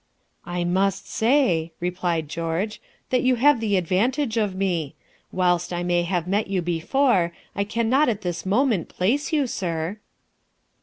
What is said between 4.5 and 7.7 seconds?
me. Whilst I may have met you before, I